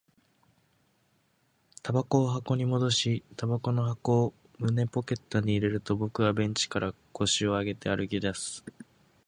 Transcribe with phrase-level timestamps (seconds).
[1.83, 8.65] 煙草を箱に戻し、煙草の箱を胸ポケットに入れると、僕はベンチから腰を上げ、歩き出す